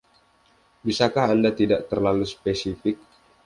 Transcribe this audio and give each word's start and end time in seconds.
Bisakah 0.85 1.27
anda 1.37 1.51
tidak 1.59 1.81
terlalu 1.89 2.25
spesifik? 2.33 2.97